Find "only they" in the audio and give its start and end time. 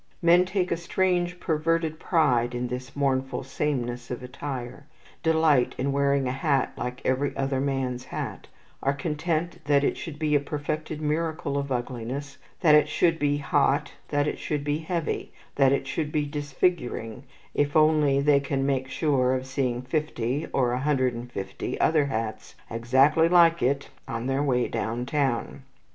17.75-18.39